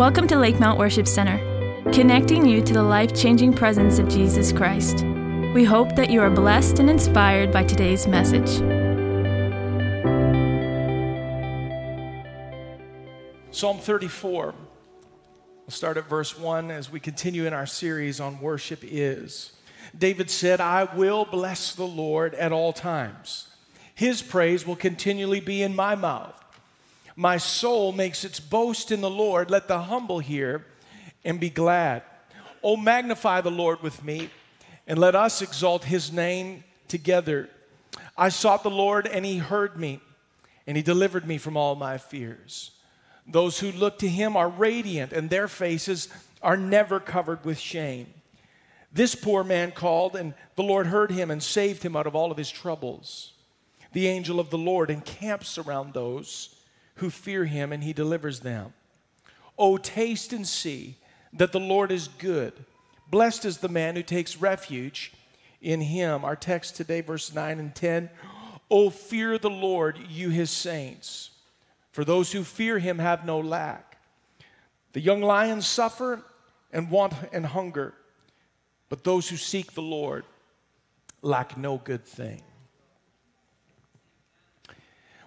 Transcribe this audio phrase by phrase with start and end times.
[0.00, 1.36] Welcome to Lakemount Worship Center,
[1.92, 5.04] connecting you to the life changing presence of Jesus Christ.
[5.54, 8.48] We hope that you are blessed and inspired by today's message.
[13.50, 14.54] Psalm 34.
[14.54, 19.52] We'll start at verse 1 as we continue in our series on worship is.
[19.98, 23.48] David said, I will bless the Lord at all times.
[23.94, 26.39] His praise will continually be in my mouth.
[27.16, 29.50] My soul makes its boast in the Lord.
[29.50, 30.66] Let the humble hear
[31.24, 32.02] and be glad.
[32.62, 34.30] Oh, magnify the Lord with me,
[34.86, 37.48] and let us exalt his name together.
[38.16, 40.00] I sought the Lord, and he heard me,
[40.66, 42.72] and he delivered me from all my fears.
[43.26, 46.08] Those who look to him are radiant, and their faces
[46.42, 48.12] are never covered with shame.
[48.92, 52.30] This poor man called, and the Lord heard him and saved him out of all
[52.30, 53.32] of his troubles.
[53.92, 56.59] The angel of the Lord encamps around those
[57.00, 58.72] who fear him, and he delivers them.
[59.58, 60.96] Oh, taste and see
[61.32, 62.52] that the Lord is good.
[63.10, 65.12] Blessed is the man who takes refuge
[65.60, 66.24] in him.
[66.24, 68.08] Our text today, verse 9 and 10.
[68.70, 71.30] Oh, fear the Lord, you his saints,
[71.92, 73.98] for those who fear him have no lack.
[74.92, 76.22] The young lions suffer
[76.72, 77.94] and want and hunger,
[78.88, 80.24] but those who seek the Lord
[81.22, 82.42] lack no good thing.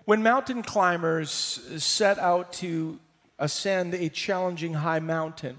[0.05, 2.99] When mountain climbers set out to
[3.39, 5.55] ascend a challenging high mountain,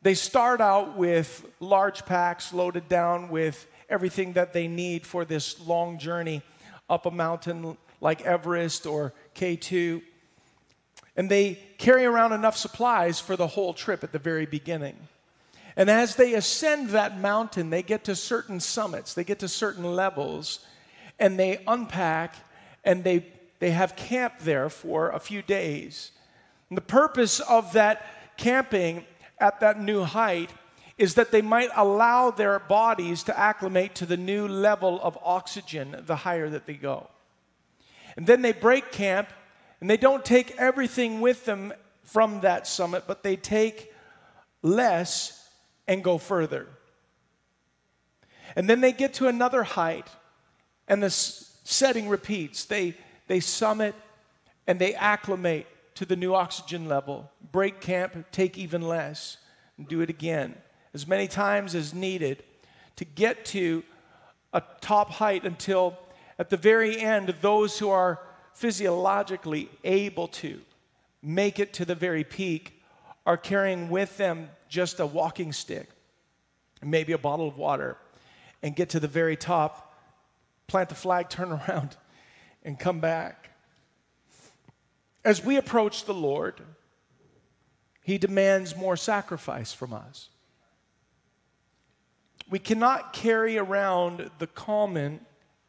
[0.00, 5.58] they start out with large packs loaded down with everything that they need for this
[5.66, 6.42] long journey
[6.88, 10.02] up a mountain like Everest or K2.
[11.16, 14.96] And they carry around enough supplies for the whole trip at the very beginning.
[15.74, 19.96] And as they ascend that mountain, they get to certain summits, they get to certain
[19.96, 20.60] levels,
[21.18, 22.36] and they unpack
[22.84, 23.26] and they,
[23.58, 26.12] they have camp there for a few days.
[26.68, 29.04] And the purpose of that camping
[29.38, 30.50] at that new height
[30.98, 35.96] is that they might allow their bodies to acclimate to the new level of oxygen
[36.06, 37.08] the higher that they go.
[38.16, 39.28] And then they break camp
[39.80, 41.72] and they don't take everything with them
[42.04, 43.92] from that summit, but they take
[44.62, 45.48] less
[45.88, 46.68] and go further.
[48.54, 50.06] And then they get to another height
[50.86, 51.10] and the
[51.64, 52.64] setting repeats.
[52.64, 52.94] They,
[53.28, 53.94] they summit
[54.66, 59.36] and they acclimate to the new oxygen level, break camp, take even less,
[59.76, 60.54] and do it again
[60.94, 62.42] as many times as needed
[62.96, 63.82] to get to
[64.52, 65.98] a top height until
[66.38, 68.20] at the very end, those who are
[68.52, 70.60] physiologically able to
[71.22, 72.82] make it to the very peak
[73.24, 75.88] are carrying with them just a walking stick,
[76.82, 77.96] maybe a bottle of water,
[78.62, 79.91] and get to the very top,
[80.66, 81.96] plant the flag, turn around,
[82.62, 83.50] and come back.
[85.24, 86.60] As we approach the Lord,
[88.02, 90.28] He demands more sacrifice from us.
[92.50, 95.20] We cannot carry around the common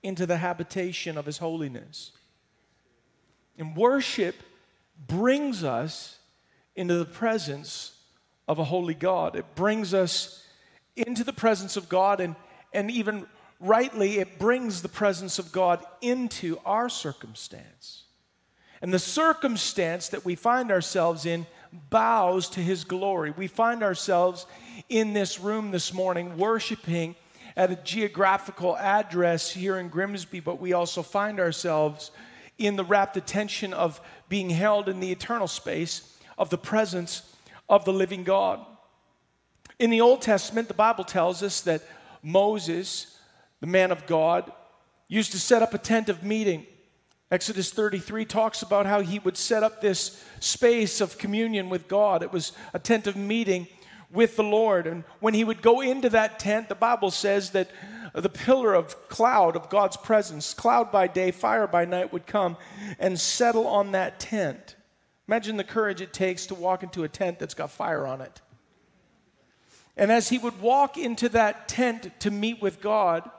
[0.01, 2.11] into the habitation of His holiness.
[3.57, 4.35] And worship
[5.07, 6.17] brings us
[6.75, 7.93] into the presence
[8.47, 9.35] of a holy God.
[9.35, 10.45] It brings us
[10.95, 12.35] into the presence of God, and,
[12.73, 13.25] and even
[13.63, 18.03] rightly, it brings the presence of God into our circumstance.
[18.81, 21.47] And the circumstance that we find ourselves in
[21.89, 23.31] bows to His glory.
[23.31, 24.45] We find ourselves
[24.89, 27.15] in this room this morning worshiping
[27.55, 32.11] at a geographical address here in Grimsby, but we also find ourselves
[32.57, 37.35] in the rapt attention of being held in the eternal space of the presence
[37.69, 38.59] of the living God.
[39.79, 41.81] In the Old Testament, the Bible tells us that
[42.21, 43.19] Moses,
[43.63, 44.51] the man of God,
[45.07, 46.65] used to set up a tent of meeting.
[47.31, 52.23] Exodus 33 talks about how he would set up this space of communion with God.
[52.23, 53.67] It was a tent of meeting
[54.11, 54.85] with the Lord.
[54.85, 57.69] And when he would go into that tent, the Bible says that
[58.13, 62.57] the pillar of cloud of God's presence, cloud by day, fire by night, would come
[62.99, 64.75] and settle on that tent.
[65.29, 68.41] Imagine the courage it takes to walk into a tent that's got fire on it.
[69.95, 73.29] And as he would walk into that tent to meet with God,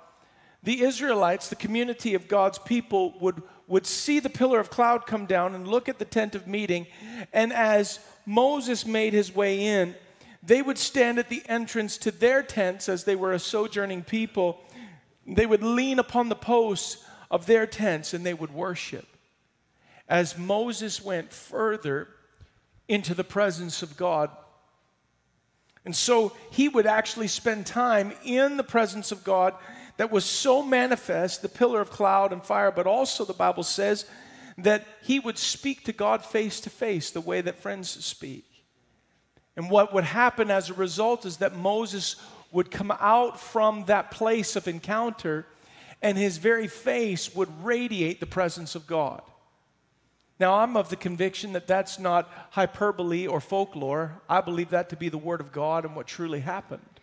[0.64, 5.26] the Israelites, the community of God's people, would, would see the pillar of cloud come
[5.26, 6.86] down and look at the tent of meeting.
[7.32, 9.94] And as Moses made his way in,
[10.42, 14.60] they would stand at the entrance to their tents as they were a sojourning people.
[15.26, 19.06] They would lean upon the posts of their tents and they would worship.
[20.08, 22.08] As Moses went further
[22.88, 24.30] into the presence of God,
[25.84, 29.54] and so he would actually spend time in the presence of God
[29.96, 34.06] that was so manifest, the pillar of cloud and fire, but also the Bible says
[34.58, 38.44] that he would speak to God face to face the way that friends speak.
[39.56, 42.16] And what would happen as a result is that Moses
[42.50, 45.46] would come out from that place of encounter
[46.02, 49.22] and his very face would radiate the presence of God.
[50.40, 54.20] Now, I'm of the conviction that that's not hyperbole or folklore.
[54.28, 56.93] I believe that to be the Word of God and what truly happened.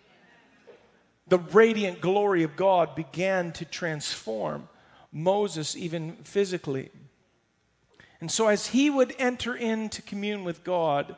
[1.31, 4.68] The radiant glory of God began to transform
[5.13, 6.89] Moses, even physically.
[8.19, 11.16] And so, as he would enter into commune with God,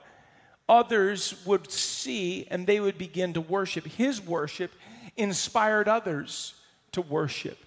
[0.69, 3.88] others would see and they would begin to worship.
[3.88, 4.71] His worship
[5.18, 6.54] inspired others
[6.92, 7.57] to worship.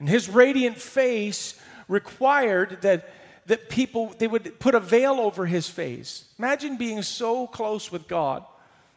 [0.00, 3.12] And his radiant face required that,
[3.48, 6.24] that people, they would put a veil over his face.
[6.38, 8.46] Imagine being so close with God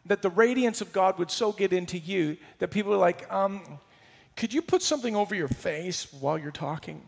[0.06, 3.62] that the radiance of God would so get into you that people are like, um,
[4.36, 7.03] could you put something over your face while you're talking?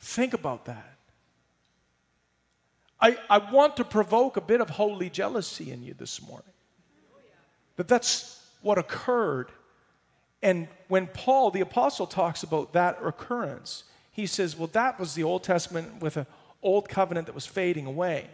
[0.00, 0.98] Think about that.
[3.00, 6.52] I, I want to provoke a bit of holy jealousy in you this morning.
[7.76, 9.50] But that's what occurred.
[10.42, 15.24] And when Paul, the apostle, talks about that occurrence, he says, well, that was the
[15.24, 16.26] Old Testament with an
[16.62, 18.28] old covenant that was fading away.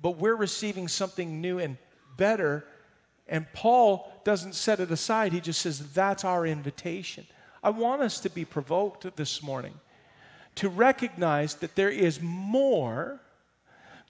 [0.00, 1.76] But we're receiving something new and
[2.16, 2.64] better.
[3.28, 7.26] And Paul doesn't set it aside, he just says, that's our invitation.
[7.62, 9.74] I want us to be provoked this morning
[10.56, 13.20] to recognize that there is more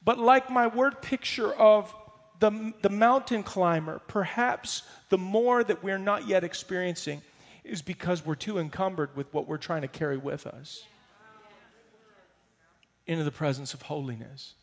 [0.06, 1.92] but like my word picture of
[2.38, 7.22] the, the mountain climber, perhaps the more that we're not yet experiencing
[7.64, 10.84] is because we're too encumbered with what we're trying to carry with us
[13.08, 14.54] into the presence of holiness.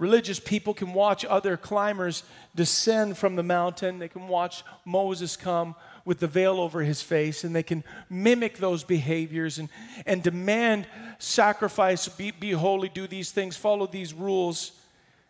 [0.00, 2.22] Religious people can watch other climbers
[2.54, 3.98] descend from the mountain.
[3.98, 5.74] They can watch Moses come
[6.06, 9.68] with the veil over his face, and they can mimic those behaviors and,
[10.06, 10.86] and demand
[11.18, 14.72] sacrifice, be, be holy, do these things, follow these rules.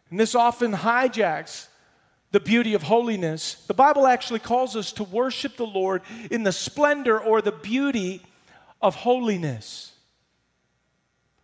[0.08, 1.66] And this often hijacks
[2.30, 3.54] the beauty of holiness.
[3.66, 8.22] The Bible actually calls us to worship the Lord in the splendor or the beauty
[8.80, 9.94] of holiness.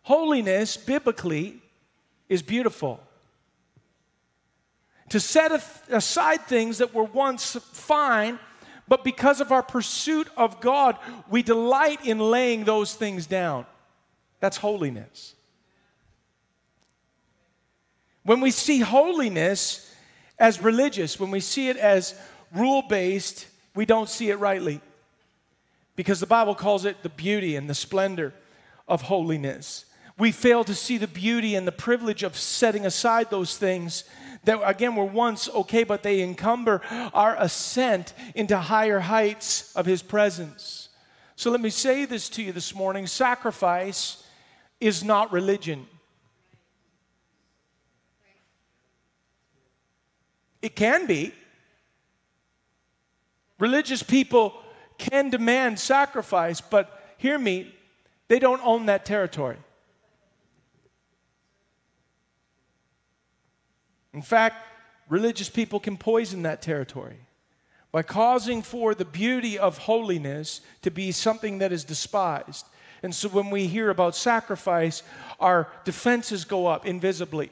[0.03, 1.61] Holiness, biblically,
[2.29, 3.01] is beautiful.
[5.09, 5.51] To set
[5.89, 8.39] aside things that were once fine
[8.87, 10.97] but because of our pursuit of God,
[11.29, 13.65] we delight in laying those things down.
[14.39, 15.35] That's holiness.
[18.23, 19.93] When we see holiness
[20.39, 22.13] as religious, when we see it as
[22.53, 24.81] rule based, we don't see it rightly.
[25.95, 28.33] Because the Bible calls it the beauty and the splendor
[28.87, 29.85] of holiness.
[30.17, 34.03] We fail to see the beauty and the privilege of setting aside those things
[34.47, 36.81] that again were once okay, but they encumber
[37.13, 40.89] our ascent into higher heights of His presence.
[41.35, 44.23] So let me say this to you this morning sacrifice
[44.79, 45.85] is not religion.
[50.61, 51.33] It can be.
[53.59, 54.53] Religious people
[54.97, 57.75] can demand sacrifice, but hear me,
[58.29, 59.57] they don't own that territory.
[64.17, 64.65] In fact,
[65.09, 67.19] religious people can poison that territory
[67.91, 72.65] by causing for the beauty of holiness to be something that is despised.
[73.03, 75.03] And so when we hear about sacrifice,
[75.39, 77.51] our defenses go up invisibly.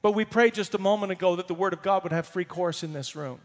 [0.00, 2.46] But we prayed just a moment ago that the Word of God would have free
[2.46, 3.38] course in this room.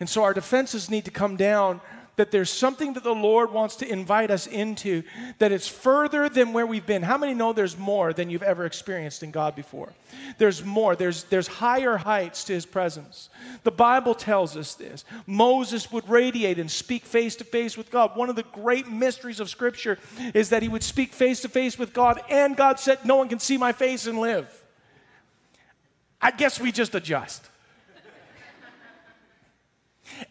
[0.00, 1.80] And so our defenses need to come down
[2.18, 5.04] that there's something that the Lord wants to invite us into
[5.38, 7.02] that it's further than where we've been.
[7.02, 9.92] How many know there's more than you've ever experienced in God before?
[10.36, 10.96] There's more.
[10.96, 13.30] There's, there's higher heights to his presence.
[13.62, 15.04] The Bible tells us this.
[15.26, 18.16] Moses would radiate and speak face to face with God.
[18.16, 19.96] One of the great mysteries of Scripture
[20.34, 23.28] is that he would speak face to face with God, and God said, No one
[23.28, 24.64] can see my face and live.
[26.20, 27.48] I guess we just adjust.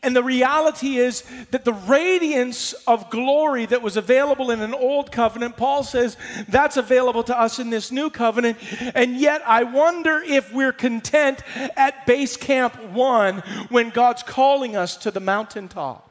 [0.04, 5.12] And the reality is that the radiance of glory that was available in an old
[5.12, 6.18] covenant, Paul says
[6.48, 8.58] that's available to us in this new covenant.
[8.96, 11.42] And yet, I wonder if we're content
[11.76, 16.04] at base camp one when God's calling us to the mountaintop.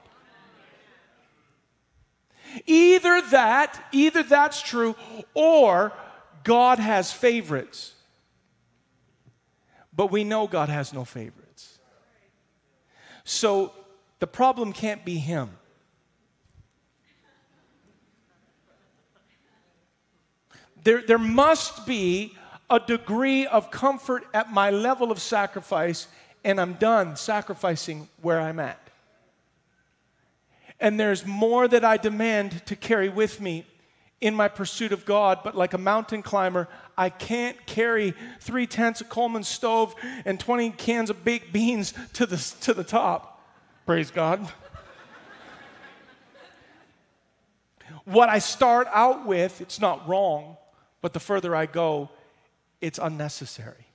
[2.64, 4.96] Either that, either that's true,
[5.34, 5.92] or
[6.44, 7.94] God has favorites.
[9.94, 11.45] But we know God has no favorites.
[13.26, 13.72] So
[14.20, 15.50] the problem can't be him.
[20.84, 22.36] There, there must be
[22.70, 26.06] a degree of comfort at my level of sacrifice,
[26.44, 28.80] and I'm done sacrificing where I'm at.
[30.78, 33.66] And there's more that I demand to carry with me
[34.20, 36.68] in my pursuit of God, but like a mountain climber,
[36.98, 42.24] I can't carry three tenths of Coleman stove and 20 cans of baked beans to
[42.24, 43.44] the, to the top.
[43.84, 44.48] Praise God.
[48.04, 50.56] what I start out with, it's not wrong,
[51.02, 52.08] but the further I go,
[52.80, 53.86] it's unnecessary.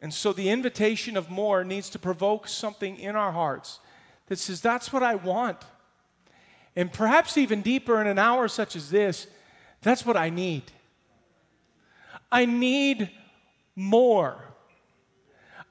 [0.00, 3.80] And so the invitation of more needs to provoke something in our hearts
[4.26, 5.58] that says, That's what I want.
[6.76, 9.26] And perhaps even deeper in an hour such as this,
[9.82, 10.64] that's what I need.
[12.30, 13.10] I need
[13.74, 14.36] more.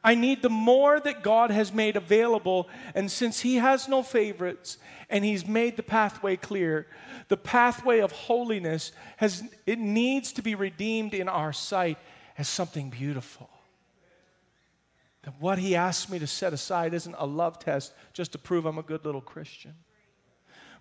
[0.03, 2.67] I need the more that God has made available.
[2.93, 4.77] And since He has no favorites
[5.09, 6.87] and He's made the pathway clear,
[7.27, 11.97] the pathway of holiness has, it needs to be redeemed in our sight
[12.37, 13.49] as something beautiful.
[15.23, 18.65] That what he asks me to set aside isn't a love test just to prove
[18.65, 19.73] I'm a good little Christian.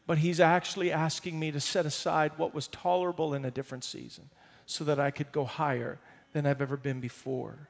[0.06, 4.28] But he's actually asking me to set aside what was tolerable in a different season
[4.66, 5.98] so that I could go higher
[6.32, 7.68] than I've ever been before.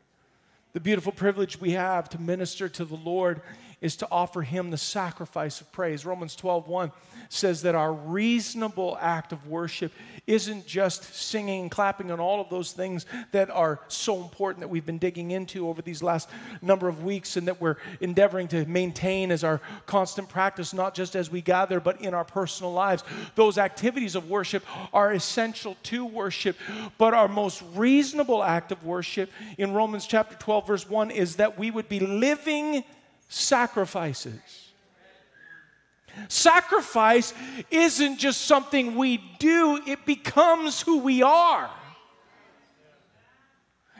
[0.75, 3.43] The beautiful privilege we have to minister to the Lord
[3.81, 6.05] is to offer him the sacrifice of praise.
[6.05, 6.91] Romans 12:1
[7.29, 9.93] says that our reasonable act of worship
[10.27, 14.69] isn't just singing and clapping and all of those things that are so important that
[14.69, 16.29] we've been digging into over these last
[16.63, 21.15] number of weeks and that we're endeavoring to maintain as our constant practice, not just
[21.15, 23.05] as we gather, but in our personal lives.
[23.35, 24.65] Those activities of worship
[24.95, 26.57] are essential to worship,
[26.97, 31.59] but our most reasonable act of worship in Romans chapter 12, verse 1 is that
[31.59, 32.85] we would be living
[33.29, 34.41] sacrifices.
[36.29, 37.35] Sacrifice
[37.71, 41.71] isn't just something we do, it becomes who we are.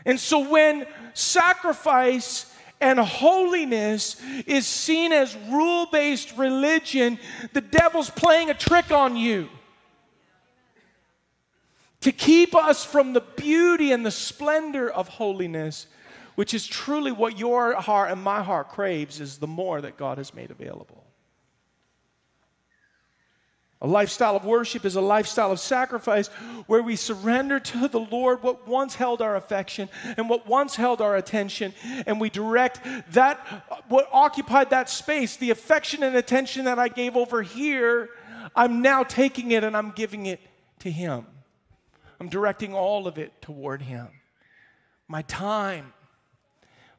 [0.07, 7.19] And so when sacrifice and holiness is seen as rule based religion,
[7.53, 9.49] the devil's playing a trick on you
[12.03, 15.87] to keep us from the beauty and the splendor of holiness
[16.35, 20.19] which is truly what your heart and my heart craves, is the more that God
[20.19, 21.05] has made available.
[23.81, 26.29] A lifestyle of worship is a lifestyle of sacrifice
[26.69, 31.03] where we surrender to the Lord what once held our affection and what once held
[31.03, 31.75] our attention,
[32.07, 32.81] and we direct
[33.13, 33.39] that,
[33.89, 38.09] what occupied that space, the affection and attention that I gave over here,
[38.57, 40.41] I'm now taking it and I'm giving it
[40.79, 41.27] to Him.
[42.19, 44.09] I'm directing all of it toward Him.
[45.09, 45.93] My time,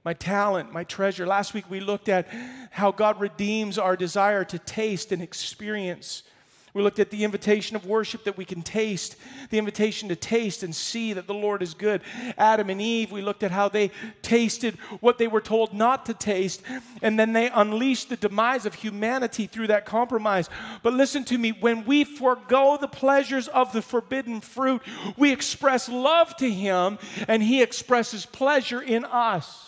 [0.05, 1.25] my talent, my treasure.
[1.25, 2.27] Last week we looked at
[2.69, 6.21] how God redeems our desire to taste and experience.
[6.75, 9.15] We looked at the invitation of worship that we can taste,
[9.49, 12.01] the invitation to taste and see that the Lord is good.
[12.37, 16.13] Adam and Eve, we looked at how they tasted what they were told not to
[16.13, 16.61] taste,
[17.01, 20.49] and then they unleashed the demise of humanity through that compromise.
[20.83, 24.81] But listen to me when we forego the pleasures of the forbidden fruit,
[25.15, 29.64] we express love to Him, and He expresses pleasure in us.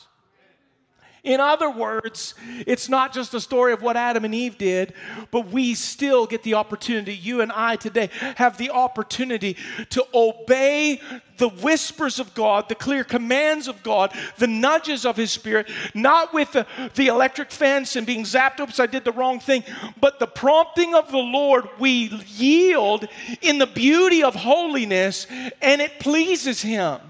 [1.28, 4.94] In other words, it's not just a story of what Adam and Eve did,
[5.30, 9.58] but we still get the opportunity, you and I today have the opportunity
[9.90, 11.02] to obey
[11.38, 16.34] the whispers of God, the clear commands of God, the nudges of His Spirit, not
[16.34, 16.66] with the,
[16.96, 19.66] the electric fence and being zapped, up oops, I did the wrong thing,
[20.00, 23.06] but the prompting of the Lord, we yield
[23.42, 25.28] in the beauty of holiness
[25.62, 27.02] and it pleases Him.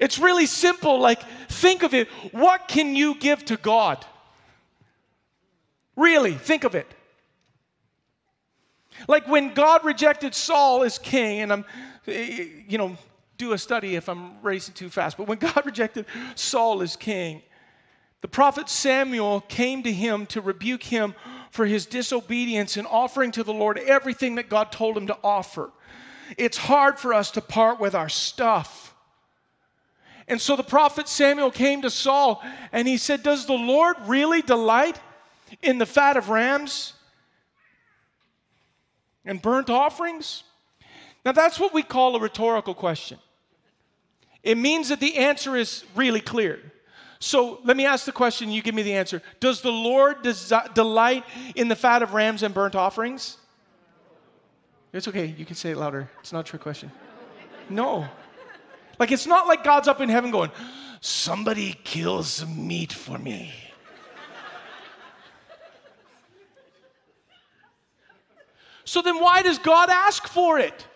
[0.00, 0.98] It's really simple.
[0.98, 2.08] Like, think of it.
[2.32, 4.04] What can you give to God?
[5.94, 6.86] Really, think of it.
[9.06, 11.64] Like when God rejected Saul as king, and I'm,
[12.06, 12.96] you know,
[13.36, 17.42] do a study if I'm racing too fast, but when God rejected Saul as king,
[18.20, 21.14] the prophet Samuel came to him to rebuke him
[21.50, 25.70] for his disobedience in offering to the Lord everything that God told him to offer.
[26.36, 28.89] It's hard for us to part with our stuff.
[30.30, 34.42] And so the prophet Samuel came to Saul and he said, Does the Lord really
[34.42, 34.98] delight
[35.60, 36.94] in the fat of rams
[39.24, 40.44] and burnt offerings?
[41.24, 43.18] Now, that's what we call a rhetorical question.
[44.44, 46.60] It means that the answer is really clear.
[47.18, 49.20] So let me ask the question, you give me the answer.
[49.40, 51.24] Does the Lord desi- delight
[51.56, 53.36] in the fat of rams and burnt offerings?
[54.92, 56.08] It's okay, you can say it louder.
[56.20, 56.90] It's not a trick question.
[57.68, 58.08] No.
[59.00, 60.50] Like, it's not like God's up in heaven going,
[61.00, 63.50] somebody kill some meat for me.
[68.84, 70.86] so then, why does God ask for it?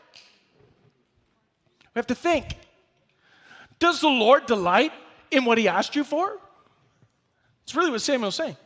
[1.95, 2.59] We have to think.
[3.79, 4.93] Does the Lord delight
[5.31, 6.39] in what He asked you for?
[7.63, 8.59] It's really what Samuel's saying.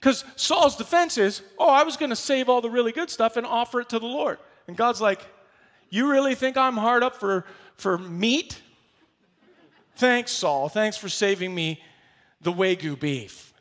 [0.00, 3.36] Because Saul's defense is, oh, I was going to save all the really good stuff
[3.36, 4.38] and offer it to the Lord.
[4.66, 5.24] And God's like,
[5.90, 7.44] you really think I'm hard up for,
[7.76, 8.60] for meat?
[9.96, 10.68] Thanks, Saul.
[10.68, 11.80] Thanks for saving me
[12.40, 13.52] the Wagyu beef.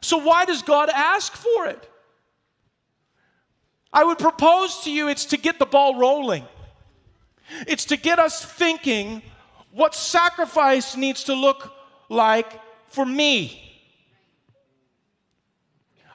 [0.00, 1.90] So, why does God ask for it?
[3.90, 6.44] I would propose to you it's to get the ball rolling.
[7.66, 9.22] It's to get us thinking
[9.70, 11.72] what sacrifice needs to look
[12.08, 13.63] like for me.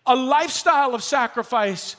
[0.09, 1.95] A lifestyle of sacrifice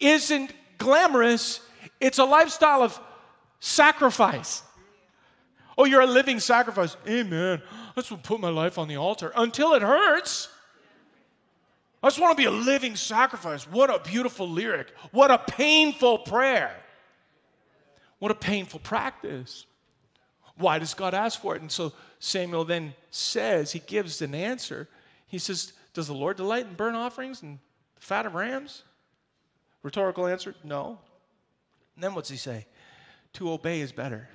[0.00, 1.60] isn't glamorous,
[2.00, 2.98] it's a lifestyle of
[3.60, 4.62] sacrifice.
[5.76, 6.96] Oh, you're a living sacrifice.
[7.06, 7.60] Amen.
[7.90, 10.48] I just want to put my life on the altar until it hurts.
[12.02, 13.64] I just want to be a living sacrifice.
[13.70, 14.92] What a beautiful lyric.
[15.10, 16.74] What a painful prayer.
[18.20, 19.66] What a painful practice.
[20.56, 21.60] Why does God ask for it?
[21.60, 24.88] And so Samuel then says, he gives an answer.
[25.26, 27.58] He says, Does the Lord delight in burnt offerings and
[27.94, 28.82] the fat of rams?
[29.82, 30.98] Rhetorical answer, no.
[31.94, 32.66] And then what's he say?
[33.34, 34.28] To obey is better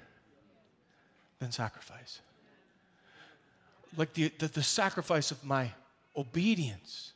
[1.39, 2.21] than sacrifice.
[3.97, 5.71] Like the, the, the sacrifice of my
[6.15, 7.13] obedience.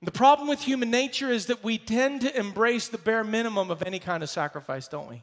[0.00, 3.82] The problem with human nature is that we tend to embrace the bare minimum of
[3.82, 5.22] any kind of sacrifice, don't we?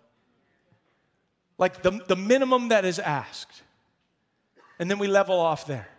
[1.58, 3.63] Like the, the minimum that is asked.
[4.79, 5.89] And then we level off there.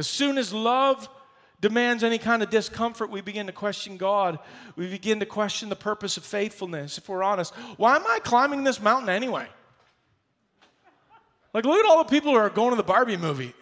[0.00, 1.10] As soon as love
[1.60, 4.38] demands any kind of discomfort, we begin to question God.
[4.74, 7.54] We begin to question the purpose of faithfulness, if we're honest.
[7.76, 9.46] Why am I climbing this mountain anyway?
[11.52, 13.52] Like, look at all the people who are going to the Barbie movie.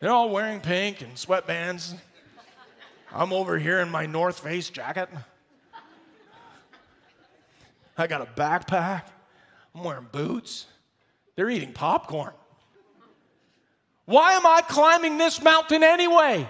[0.00, 1.94] They're all wearing pink and sweatbands.
[3.10, 5.08] I'm over here in my North Face jacket.
[7.96, 9.04] I got a backpack.
[9.74, 10.66] I'm wearing boots.
[11.36, 12.34] They're eating popcorn.
[14.04, 16.48] Why am I climbing this mountain anyway?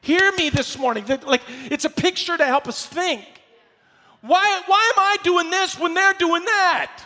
[0.00, 1.04] Hear me this morning.
[1.24, 3.24] Like it's a picture to help us think.
[4.20, 7.02] Why, why am I doing this when they're doing that?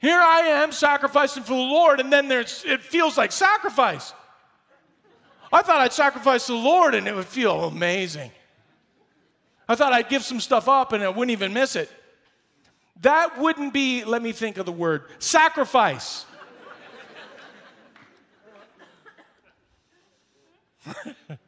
[0.00, 4.12] Here I am sacrificing for the Lord, and then there's it feels like sacrifice.
[5.52, 8.30] I thought I'd sacrifice the Lord and it would feel amazing.
[9.68, 11.90] I thought I'd give some stuff up and I wouldn't even miss it.
[13.02, 16.26] That wouldn't be, let me think of the word, sacrifice.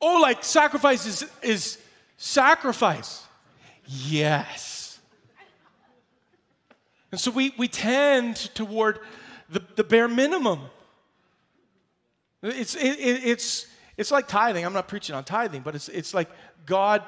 [0.00, 1.78] oh, like sacrifice is, is
[2.16, 3.24] sacrifice.
[3.86, 5.00] Yes.
[7.10, 8.98] And so we, we tend toward
[9.50, 10.60] the, the bare minimum.
[12.42, 14.64] It's, it, it's, it's like tithing.
[14.64, 16.30] I'm not preaching on tithing, but it's, it's like
[16.66, 17.02] God,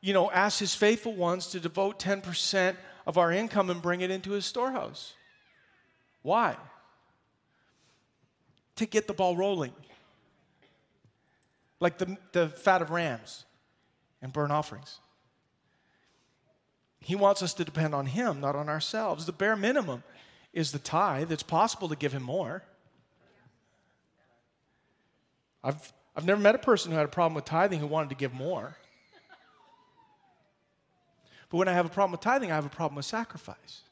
[0.00, 4.10] you know, asks his faithful ones to devote 10% of our income and bring it
[4.10, 5.14] into his storehouse.
[6.22, 6.56] Why?
[8.76, 9.72] To get the ball rolling.
[11.80, 13.44] Like the, the fat of rams
[14.22, 14.98] and burnt offerings.
[17.00, 19.26] He wants us to depend on him, not on ourselves.
[19.26, 20.02] The bare minimum
[20.52, 21.30] is the tithe.
[21.30, 22.62] It's possible to give him more.
[25.62, 28.14] I've I've never met a person who had a problem with tithing who wanted to
[28.14, 28.74] give more.
[31.50, 33.82] But when I have a problem with tithing, I have a problem with sacrifice.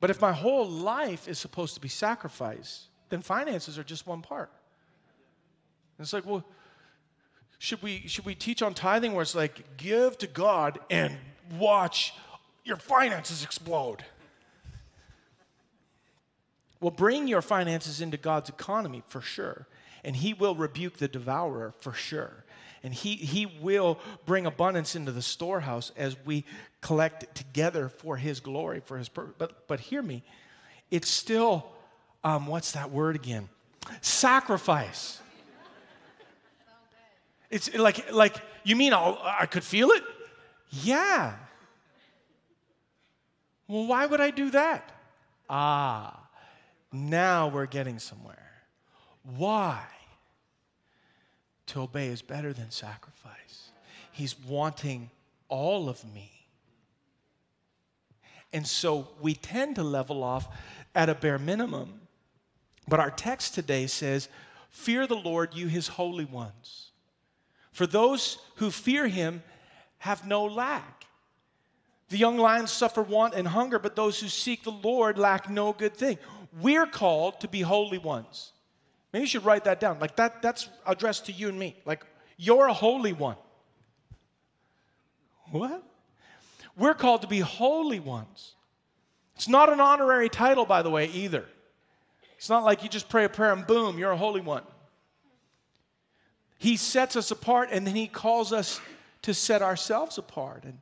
[0.00, 4.22] But if my whole life is supposed to be sacrifice, then finances are just one
[4.22, 4.50] part.
[5.98, 6.44] And it's like, well,
[7.58, 11.14] should we should we teach on tithing where it's like give to God and
[11.58, 12.14] watch
[12.64, 14.04] your finances explode?
[16.80, 19.66] Well, bring your finances into God's economy for sure
[20.04, 22.44] and he will rebuke the devourer for sure.
[22.82, 26.44] And he, he will bring abundance into the storehouse as we
[26.80, 29.34] collect together for his glory, for his purpose.
[29.36, 30.22] But, but hear me,
[30.90, 31.66] it's still,
[32.24, 33.48] um, what's that word again?
[34.00, 35.20] Sacrifice.
[37.50, 40.04] It's like, like you mean I'll, I could feel it?
[40.70, 41.34] Yeah.
[43.66, 44.92] Well, why would I do that?
[45.48, 46.28] Ah,
[46.92, 48.36] now we're getting somewhere.
[49.36, 49.82] Why?
[51.66, 53.70] To obey is better than sacrifice.
[54.12, 55.10] He's wanting
[55.48, 56.30] all of me.
[58.52, 60.48] And so we tend to level off
[60.94, 61.99] at a bare minimum.
[62.88, 64.28] But our text today says,
[64.70, 66.90] Fear the Lord, you his holy ones.
[67.72, 69.42] For those who fear him
[69.98, 71.06] have no lack.
[72.08, 75.72] The young lions suffer want and hunger, but those who seek the Lord lack no
[75.72, 76.18] good thing.
[76.60, 78.52] We're called to be holy ones.
[79.12, 79.98] Maybe you should write that down.
[80.00, 81.76] Like that, that's addressed to you and me.
[81.84, 82.04] Like,
[82.36, 83.36] you're a holy one.
[85.50, 85.82] What?
[86.76, 88.54] We're called to be holy ones.
[89.36, 91.44] It's not an honorary title, by the way, either.
[92.40, 94.62] It's not like you just pray a prayer and boom, you're a holy one.
[96.56, 98.80] He sets us apart and then He calls us
[99.20, 100.78] to set ourselves apart and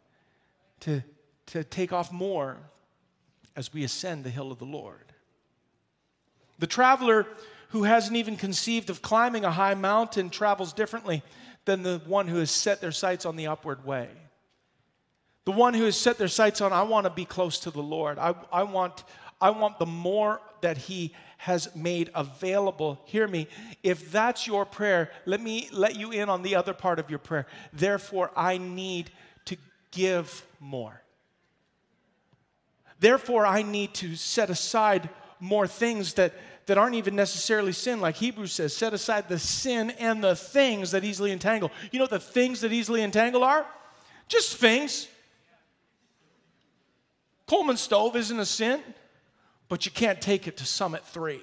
[0.82, 1.02] to,
[1.46, 2.58] to take off more
[3.56, 5.12] as we ascend the hill of the Lord.
[6.60, 7.26] The traveler
[7.70, 11.24] who hasn't even conceived of climbing a high mountain travels differently
[11.64, 14.06] than the one who has set their sights on the upward way.
[15.44, 17.82] The one who has set their sights on, I want to be close to the
[17.82, 18.16] Lord.
[18.16, 19.02] I, I, want,
[19.40, 23.00] I want the more that He has made available.
[23.04, 23.46] Hear me.
[23.82, 27.20] If that's your prayer, let me let you in on the other part of your
[27.20, 27.46] prayer.
[27.72, 29.10] Therefore, I need
[29.44, 29.56] to
[29.92, 31.00] give more.
[33.00, 36.34] Therefore, I need to set aside more things that,
[36.66, 38.00] that aren't even necessarily sin.
[38.00, 41.70] Like Hebrews says, set aside the sin and the things that easily entangle.
[41.92, 43.64] You know what the things that easily entangle are?
[44.26, 45.06] Just things.
[47.46, 48.82] Coleman stove isn't a sin,
[49.68, 51.40] but you can't take it to Summit 3.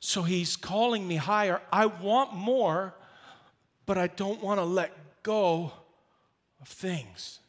[0.00, 1.60] So he's calling me higher.
[1.72, 2.94] I want more,
[3.84, 5.72] but I don't want to let go
[6.60, 7.40] of things.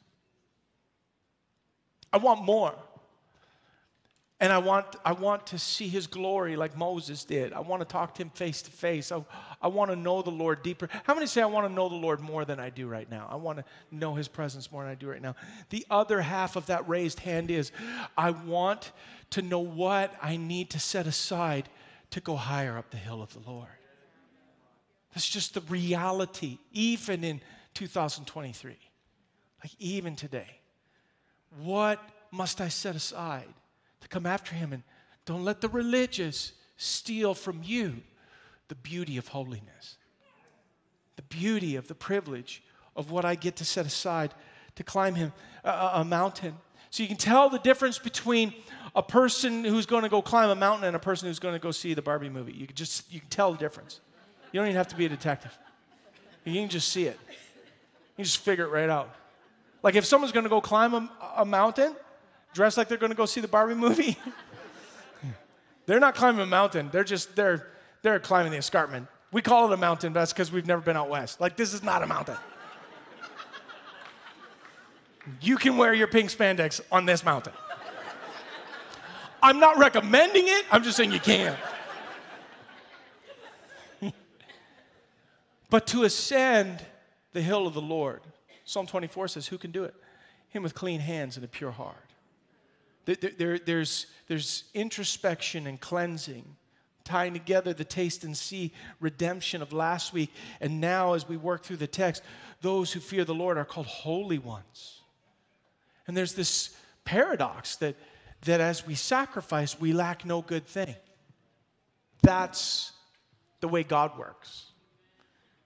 [2.12, 2.74] I want more.
[4.41, 7.52] And I want, I want to see his glory like Moses did.
[7.52, 9.12] I want to talk to him face to face.
[9.12, 9.23] I,
[9.62, 10.88] I want to know the Lord deeper.
[11.04, 13.28] How many say I want to know the Lord more than I do right now?
[13.30, 15.36] I want to know his presence more than I do right now.
[15.71, 17.73] The other half of that raised hand is
[18.17, 18.93] I want
[19.32, 21.67] to know what I need to set aside
[22.12, 23.67] to go higher up the hill of the Lord.
[25.13, 27.41] That's just the reality, even in
[27.73, 28.78] 2023.
[29.62, 30.60] Like, even today.
[31.62, 31.99] What
[32.32, 33.54] must I set aside
[34.02, 34.74] to come after him?
[34.74, 34.84] And
[35.26, 37.96] don't let the religious steal from you
[38.70, 39.98] the beauty of holiness,
[41.16, 42.64] the beauty of the privilege
[42.96, 44.34] of what I get to set aside
[44.76, 45.34] to climb him
[45.64, 46.56] a, a mountain.
[46.92, 48.54] So you can tell the difference between
[48.96, 51.60] a person who's going to go climb a mountain and a person who's going to
[51.60, 52.54] go see the Barbie movie.
[52.54, 54.00] You can just you can tell the difference.
[54.52, 55.58] You don't even have to be a detective.
[56.46, 57.20] You can just see it.
[58.18, 59.14] You just figure it right out.
[59.84, 61.96] Like if someone's going to go climb a, a mountain,
[62.54, 64.18] dressed like they're going to go see the Barbie movie,
[65.86, 66.90] they're not climbing a mountain.
[66.92, 67.68] They're just they're
[68.02, 69.08] they're climbing the escarpment.
[69.32, 71.40] We call it a mountain, but because we've never been out west.
[71.40, 72.38] Like this is not a mountain.
[75.42, 77.54] You can wear your pink spandex on this mountain.
[79.44, 80.66] I'm not recommending it.
[80.72, 81.56] I'm just saying you can.
[85.70, 86.84] but to ascend
[87.34, 88.22] the hill of the Lord
[88.70, 89.96] Psalm 24 says, Who can do it?
[90.50, 92.09] Him with clean hands and a pure heart.
[93.15, 96.45] There, there, there's, there's introspection and cleansing,
[97.04, 100.32] tying together the taste and see redemption of last week.
[100.62, 102.24] And now, as we work through the text,
[102.62, 105.02] those who fear the Lord are called holy ones.
[106.08, 107.95] And there's this paradox that,
[108.41, 110.95] that as we sacrifice, we lack no good thing.
[112.22, 112.91] That's
[113.60, 114.65] the way God works.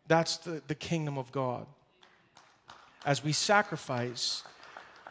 [0.07, 1.65] That's the, the kingdom of God
[3.05, 4.43] as we sacrifice,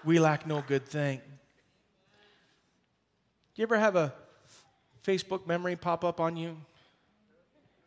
[0.04, 1.20] we lack no good thing.
[3.54, 4.14] Do you ever have a
[5.06, 6.56] Facebook memory pop up on you?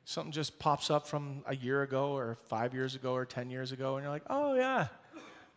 [0.04, 3.72] Something just pops up from a year ago, or five years ago, or 10 years
[3.72, 4.90] ago, and you're like, oh, yeah,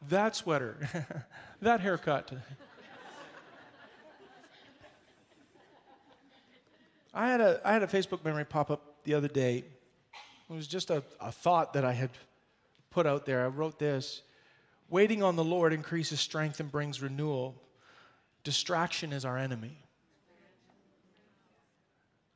[0.09, 0.79] that sweater,
[1.61, 2.33] that haircut.
[7.12, 9.64] I had, a, I had a Facebook memory pop up the other day.
[10.49, 12.11] It was just a, a thought that I had
[12.88, 13.44] put out there.
[13.44, 14.23] I wrote this
[14.88, 17.61] Waiting on the Lord increases strength and brings renewal.
[18.42, 19.77] Distraction is our enemy.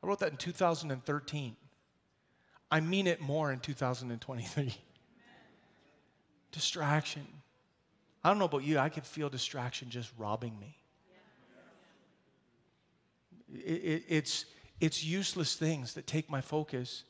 [0.03, 1.55] I wrote that in 2013.
[2.69, 4.75] I mean it more in 2023.
[6.51, 7.25] Distraction.
[8.23, 10.77] I don't know about you, I can feel distraction just robbing me.
[13.53, 14.45] It, it, it's,
[14.79, 17.03] it's useless things that take my focus,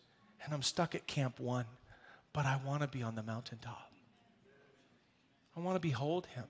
[0.43, 1.65] and I'm stuck at camp one,
[2.33, 3.91] but I want to be on the mountaintop.
[5.55, 6.45] I want to behold him.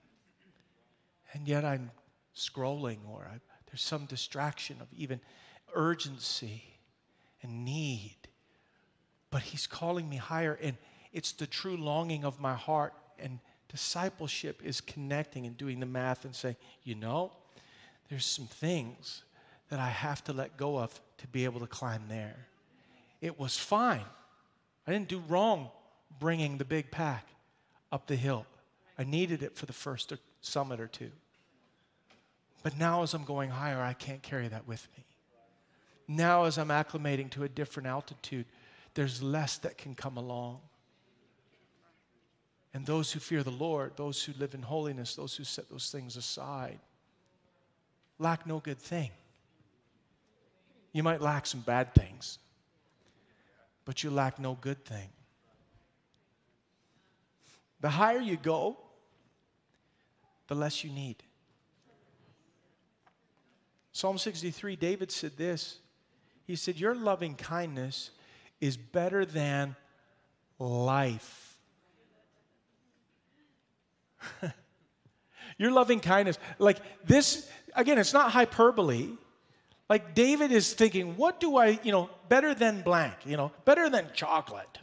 [1.34, 1.92] And yet I'm
[2.36, 5.20] scrolling or I, there's some distraction of even
[5.74, 6.64] urgency
[7.42, 8.18] and need.
[9.30, 10.78] But he's calling me higher, and
[11.12, 12.94] it's the true longing of my heart.
[13.20, 17.32] And discipleship is connecting and doing the math and saying, you know,
[18.10, 19.24] there's some things
[19.70, 22.48] that I have to let go of to be able to climb there.
[23.22, 24.06] It was fine.
[24.86, 25.70] I didn't do wrong
[26.20, 27.28] bringing the big pack
[27.92, 28.46] up the hill.
[28.98, 31.12] I needed it for the first summit or two.
[32.62, 35.06] But now, as I'm going higher, I can't carry that with me.
[36.08, 38.46] Now, as I'm acclimating to a different altitude,
[38.94, 40.60] there's less that can come along.
[42.74, 45.92] And those who fear the Lord, those who live in holiness, those who set those
[45.92, 46.80] things aside,
[48.20, 49.12] lack no good thing.
[50.92, 52.40] You might lack some bad things,
[53.86, 55.10] but you lack no good thing.
[57.82, 58.78] The higher you go,
[60.48, 61.24] the less you need.
[63.92, 65.80] Psalm 63, David said this.
[66.46, 68.12] He said, Your loving kindness
[68.60, 69.76] is better than
[70.60, 71.58] life.
[75.58, 79.10] Your loving kindness, like this, again, it's not hyperbole.
[79.90, 83.90] Like David is thinking, what do I, you know, better than blank, you know, better
[83.90, 84.80] than chocolate,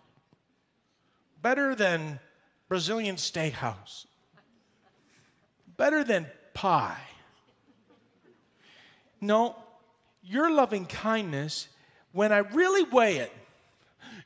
[1.42, 2.20] better than
[2.68, 4.06] Brazilian steakhouse,
[5.76, 7.00] better than pie.
[9.20, 9.56] No,
[10.22, 11.68] your loving kindness,
[12.12, 13.32] when I really weigh it,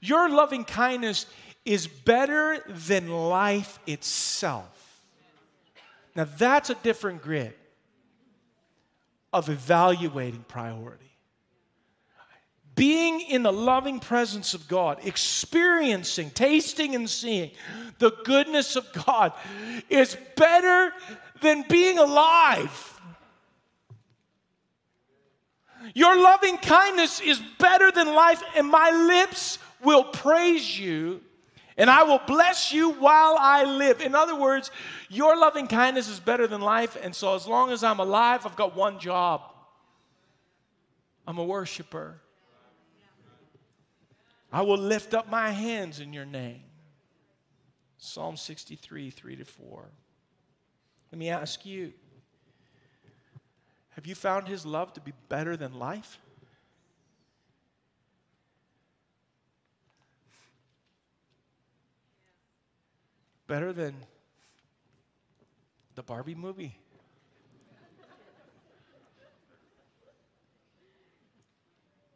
[0.01, 1.27] your loving kindness
[1.65, 4.71] is better than life itself.
[6.15, 7.55] Now, that's a different grid
[9.33, 11.01] of evaluating priority.
[12.77, 17.53] Being in the loving presence of God, experiencing, tasting, and seeing
[17.99, 19.33] the goodness of God
[19.89, 20.93] is better
[21.41, 22.94] than being alive.
[25.95, 31.21] Your loving kindness is better than life, and my lips will praise you,
[31.77, 34.01] and I will bless you while I live.
[34.01, 34.71] In other words,
[35.11, 38.57] your loving kindness is better than life, and so as long as I'm alive, I've
[38.57, 39.43] got one job
[41.27, 42.21] I'm a worshiper.
[44.53, 46.63] I will lift up my hands in your name.
[47.99, 49.91] Psalm 63, 3 to 4.
[51.11, 51.93] Let me ask you
[53.95, 56.19] have you found his love to be better than life?
[63.47, 63.95] Better than
[65.95, 66.77] the Barbie movie?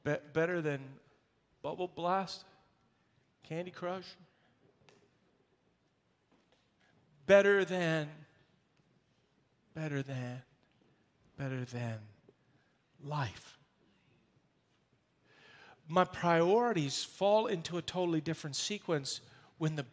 [0.02, 0.80] Be- better than
[1.62, 2.44] Bubble Blast?
[3.44, 4.16] Candy Crush?
[7.26, 8.08] Better than,
[9.74, 10.42] better than
[11.38, 11.98] better than
[13.02, 13.56] life.
[15.88, 19.22] My priorities fall into a totally different sequence
[19.56, 19.84] when the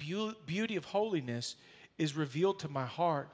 [0.46, 1.56] beauty of holiness
[1.98, 3.30] is revealed to my heart.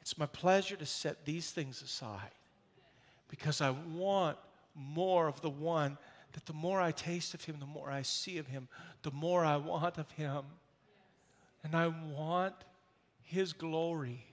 [0.00, 2.30] It's my pleasure to set these things aside
[3.28, 4.38] because I want
[4.74, 5.98] more of the one
[6.32, 8.68] that the more I taste of him, the more I see of him,
[9.02, 10.44] the more I want of him.
[11.64, 12.54] And I want
[13.22, 14.24] his glory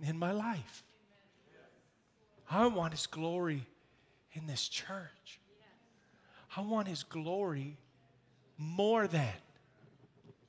[0.00, 0.84] in my life.
[2.50, 3.66] I want His glory
[4.32, 5.40] in this church.
[6.56, 7.76] I want His glory
[8.58, 9.32] more than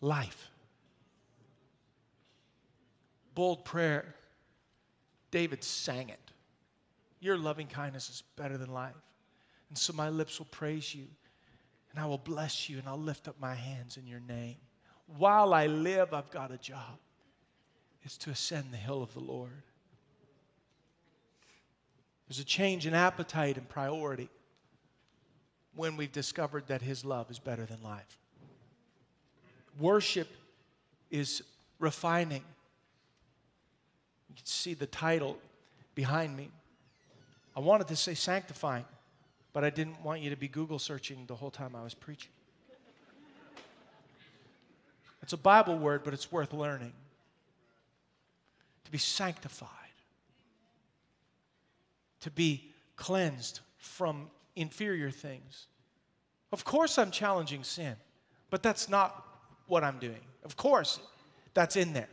[0.02, 0.50] life.
[3.34, 4.16] Bold prayer.
[5.32, 6.20] David sang it.
[7.20, 8.94] Your loving kindness is better than life.
[9.70, 11.08] And so my lips will praise you,
[11.92, 14.58] and I will bless you, and I'll lift up my hands in your name.
[15.18, 17.00] While I live, I've got a job.
[18.04, 19.64] It's to ascend the hill of the Lord.
[22.28, 24.30] There's a change in appetite and priority
[25.76, 28.18] when we've discovered that His love is better than life.
[29.80, 30.30] Worship
[31.12, 31.44] is
[31.80, 32.44] refining.
[34.30, 35.38] You can see the title
[35.94, 36.50] behind me.
[37.56, 38.86] I wanted to say sanctifying,
[39.54, 42.32] but I didn't want you to be Google searching the whole time I was preaching.
[45.22, 46.94] It's a Bible word, but it's worth learning.
[48.86, 49.85] To be sanctified
[52.26, 55.68] to be cleansed from inferior things.
[56.52, 57.96] Of course, I'm challenging sin,
[58.50, 59.24] but that's not
[59.68, 60.22] what I'm doing.
[60.44, 61.00] Of course,
[61.54, 62.10] that's in there.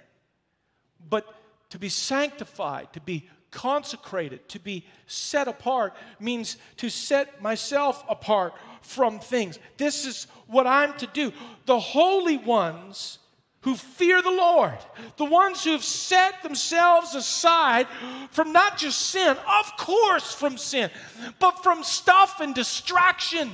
[1.09, 1.25] But
[1.71, 8.53] to be sanctified, to be consecrated, to be set apart means to set myself apart
[8.83, 9.59] from things.
[9.79, 11.33] This is what I'm to do.
[11.65, 13.19] The holy ones
[13.63, 14.79] who fear the Lord,
[15.17, 17.87] the ones who have set themselves aside
[18.31, 20.91] from not just sin, of course, from sin,
[21.39, 23.51] but from stuff and distraction.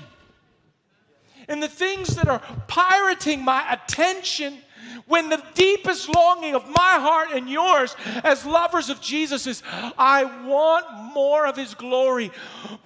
[1.47, 4.59] And the things that are pirating my attention
[5.07, 7.95] when the deepest longing of my heart and yours
[8.25, 9.63] as lovers of Jesus is,
[9.97, 12.31] I want more of His glory,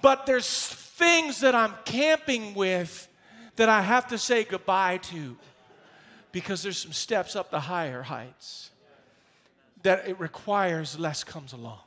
[0.01, 3.07] but there's things that I'm camping with
[3.55, 5.37] that I have to say goodbye to
[6.33, 8.71] because there's some steps up the higher heights
[9.83, 11.79] that it requires less comes along.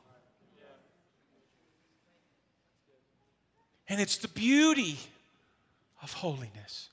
[3.89, 4.97] And it's the beauty
[6.01, 6.89] of holiness.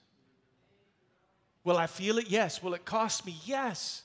[1.63, 2.29] Will I feel it?
[2.29, 2.63] Yes.
[2.63, 3.37] Will it cost me?
[3.45, 4.03] Yes.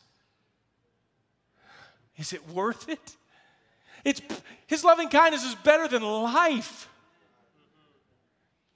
[2.18, 3.16] Is it worth it?
[4.06, 4.22] It's,
[4.68, 6.88] his loving kindness is better than life.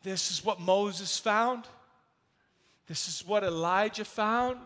[0.02, 1.66] This is what Moses found.
[2.88, 4.60] This is what Elijah found.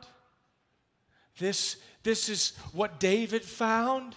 [1.37, 4.15] This, this is what David found.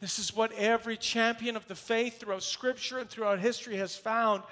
[0.00, 4.44] This is what every champion of the faith throughout Scripture and throughout history has found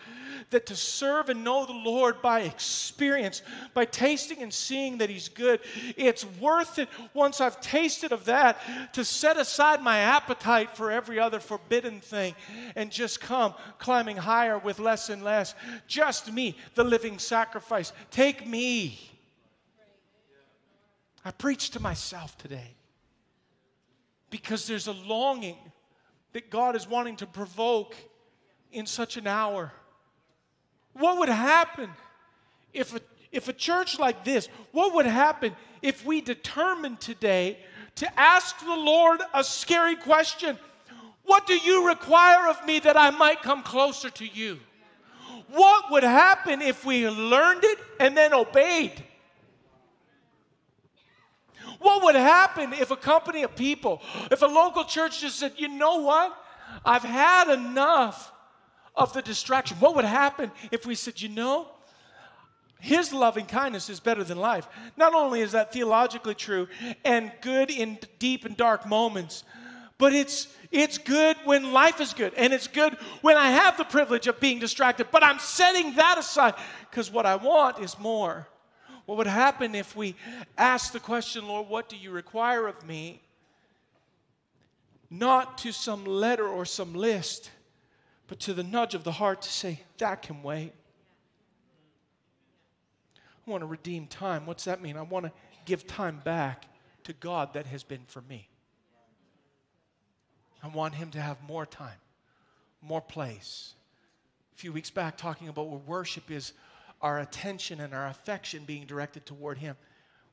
[0.51, 5.29] that to serve and know the Lord by experience, by tasting and seeing that He's
[5.29, 5.61] good,
[5.97, 8.59] it's worth it once I've tasted of that
[8.95, 12.35] to set aside my appetite for every other forbidden thing
[12.75, 15.55] and just come climbing higher with less and less.
[15.87, 17.93] Just me, the living sacrifice.
[18.11, 18.99] Take me.
[21.25, 22.75] I preach to myself today
[24.31, 25.57] because there's a longing
[26.33, 27.95] that God is wanting to provoke
[28.73, 29.73] in such an hour.
[30.93, 31.91] What would happen
[32.73, 33.01] if a,
[33.33, 37.59] if a church like this, what would happen if we determined today
[37.97, 40.59] to ask the Lord a scary question?
[41.25, 44.59] What do you require of me that I might come closer to you?
[45.49, 49.03] What would happen if we learned it and then obeyed?
[51.79, 55.69] What would happen if a company of people, if a local church just said, you
[55.69, 56.37] know what?
[56.85, 58.33] I've had enough
[58.95, 59.77] of the distraction.
[59.79, 61.69] What would happen if we said, you know,
[62.79, 64.69] his loving kindness is better than life.
[64.97, 66.69] Not only is that theologically true
[67.05, 69.45] and good in deep and dark moments,
[69.99, 73.85] but it's it's good when life is good and it's good when I have the
[73.85, 76.55] privilege of being distracted, but I'm setting that aside
[76.91, 78.47] because what I want is more.
[79.07, 80.17] What would happen if we
[80.59, 83.23] asked the question, Lord, what do you require of me?
[85.09, 87.51] Not to some letter or some list,
[88.27, 90.73] but to the nudge of the heart to say, that can wait.
[93.47, 94.45] I want to redeem time.
[94.45, 94.97] What's that mean?
[94.97, 95.33] I want to
[95.65, 96.67] give time back
[97.05, 98.49] to God that has been for me.
[100.65, 101.99] I want Him to have more time,
[102.83, 103.75] more place.
[104.57, 106.53] A few weeks back, talking about what worship is
[107.01, 109.77] our attention and our affection being directed toward Him.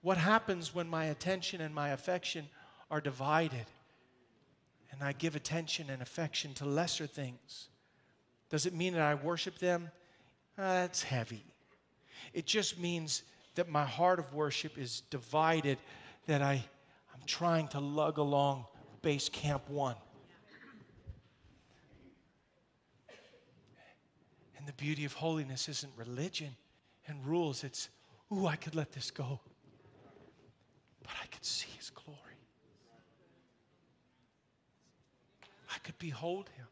[0.01, 2.47] What happens when my attention and my affection
[2.91, 3.65] are divided
[4.91, 7.69] and I give attention and affection to lesser things?
[8.49, 9.89] Does it mean that I worship them?
[10.57, 11.43] Uh, that's heavy.
[12.33, 13.23] It just means
[13.55, 15.77] that my heart of worship is divided,
[16.27, 16.63] that I,
[17.13, 18.65] I'm trying to lug along
[19.01, 19.95] base camp one.
[24.63, 26.55] And the beauty of holiness isn't religion
[27.07, 27.89] and rules, it's,
[28.31, 29.41] ooh, I could let this go.
[31.01, 32.17] But I could see his glory.
[35.69, 36.65] I could behold him.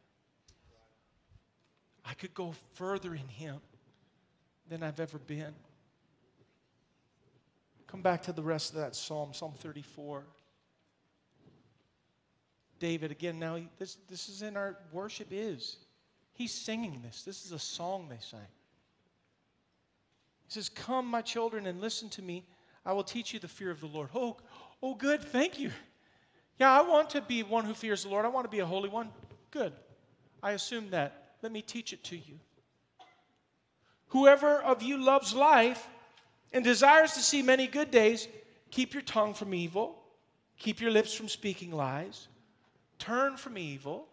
[2.06, 3.60] I could go further in him
[4.70, 5.52] than I've ever been.
[7.88, 10.24] Come back to the rest of that psalm, Psalm 34.
[12.78, 15.76] David, again, now this, this is in our worship is.
[16.34, 17.22] He's singing this.
[17.22, 18.40] This is a song they sang.
[20.46, 22.44] He says, Come, my children, and listen to me.
[22.84, 24.08] I will teach you the fear of the Lord.
[24.14, 24.36] Oh,
[24.82, 25.22] oh, good.
[25.22, 25.70] Thank you.
[26.58, 28.24] Yeah, I want to be one who fears the Lord.
[28.24, 29.10] I want to be a holy one.
[29.50, 29.72] Good.
[30.42, 31.34] I assume that.
[31.42, 32.38] Let me teach it to you.
[34.08, 35.88] Whoever of you loves life
[36.52, 38.28] and desires to see many good days,
[38.70, 39.98] keep your tongue from evil,
[40.58, 42.28] keep your lips from speaking lies,
[42.98, 44.06] turn from evil.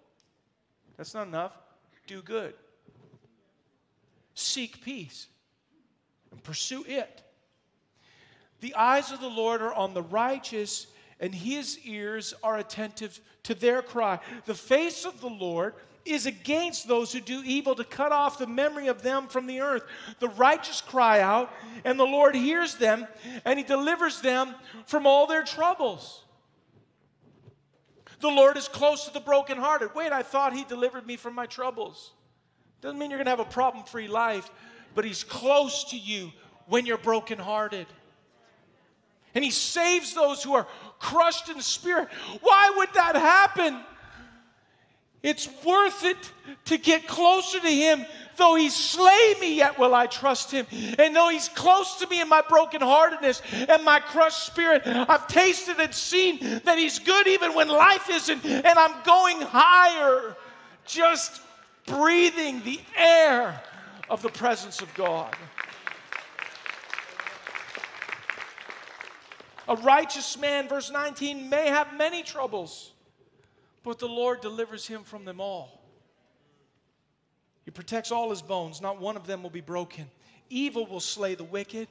[0.98, 1.54] That's not enough
[2.10, 2.56] do good.
[4.34, 5.28] Seek peace
[6.32, 7.22] and pursue it.
[8.62, 10.88] The eyes of the Lord are on the righteous,
[11.20, 14.20] and his ears are attentive to their cry.
[14.46, 18.48] The face of the Lord is against those who do evil to cut off the
[18.48, 19.84] memory of them from the earth.
[20.20, 23.08] The righteous cry out, and the Lord hears them,
[23.46, 24.56] and he delivers them
[24.88, 26.24] from all their troubles.
[28.20, 29.96] The Lord is close to the brokenhearted.
[29.96, 32.12] Wait, I thought He delivered me from my troubles.
[32.82, 34.50] Doesn't mean you're going to have a problem free life,
[34.96, 36.32] but He's close to you
[36.68, 37.88] when you're brokenhearted.
[39.36, 40.68] And He saves those who are
[41.00, 42.10] crushed in spirit.
[42.42, 43.80] Why would that happen?
[45.22, 46.32] It's worth it
[46.66, 48.06] to get closer to Him.
[48.40, 50.66] Though He slay me, yet will I trust Him.
[50.98, 55.80] And though He's close to me in my brokenheartedness and my crushed spirit, I've tasted
[55.80, 58.44] and seen that He's good even when life isn't.
[58.44, 60.36] And I'm going higher,
[60.86, 61.42] just
[61.86, 63.62] breathing the air
[64.10, 65.36] of the presence of God.
[69.68, 72.94] A righteous man, verse 19, may have many troubles
[73.84, 75.79] but the Lord delivers him from them all.
[77.70, 80.10] He protects all his bones, not one of them will be broken.
[80.50, 81.88] Evil will slay the wicked,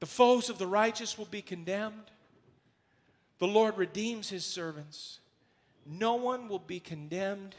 [0.00, 2.10] The foes of the righteous will be condemned.
[3.38, 5.20] The Lord redeems his servants.
[5.86, 7.54] No one will be condemned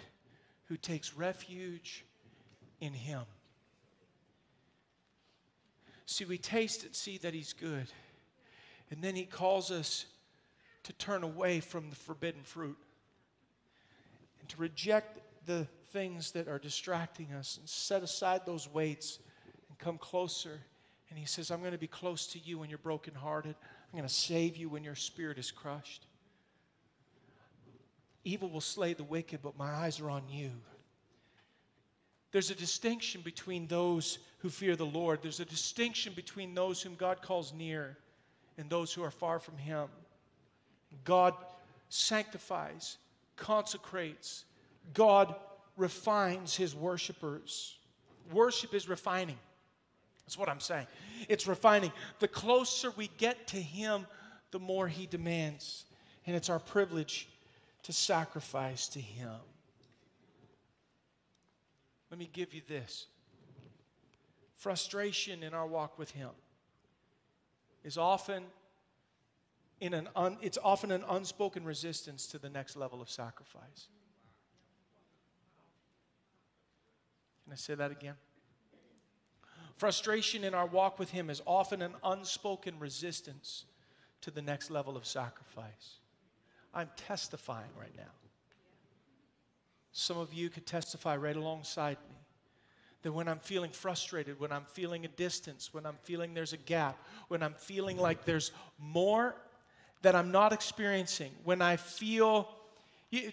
[0.66, 2.06] who takes refuge
[2.80, 3.24] in him.
[6.06, 7.88] See, we taste and see that he's good.
[8.92, 10.06] And then he calls us
[10.84, 12.78] to turn away from the forbidden fruit
[14.40, 15.18] and to reject
[15.48, 19.20] the things that are distracting us and set aside those weights
[19.70, 20.60] and come closer.
[21.10, 23.56] And he says, I'm going to be close to you when you're brokenhearted.
[23.56, 26.06] I'm going to save you when your spirit is crushed.
[28.24, 30.52] Evil will slay the wicked, but my eyes are on you.
[32.32, 35.20] There's a distinction between those who fear the Lord.
[35.22, 37.98] There's a distinction between those whom God calls near
[38.58, 39.88] and those who are far from Him.
[41.04, 41.34] God
[41.90, 42.98] sanctifies,
[43.36, 44.46] consecrates,
[44.94, 45.36] God
[45.78, 47.78] refines His worshipers.
[48.32, 49.38] Worship is refining.
[50.26, 50.88] That's what I'm saying.
[51.28, 51.92] It's refining.
[52.20, 54.06] The closer we get to Him,
[54.52, 55.86] the more He demands.
[56.26, 57.28] And it's our privilege
[57.84, 59.36] to sacrifice to Him.
[62.10, 63.08] Let me give you this
[64.58, 66.30] frustration in our walk with Him
[67.84, 68.44] is often
[69.80, 73.88] in an un, it's often an unspoken resistance to the next level of sacrifice.
[77.44, 78.16] Can I say that again?
[79.78, 83.66] Frustration in our walk with Him is often an unspoken resistance
[84.22, 85.98] to the next level of sacrifice.
[86.74, 88.04] I'm testifying right now.
[89.92, 92.16] Some of you could testify right alongside me
[93.02, 96.58] that when I'm feeling frustrated, when I'm feeling a distance, when I'm feeling there's a
[96.58, 99.36] gap, when I'm feeling like there's more
[100.04, 102.50] that I'm not experiencing, when I feel,